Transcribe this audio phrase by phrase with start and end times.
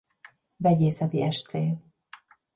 [0.57, 1.57] Vegyészeti Sc.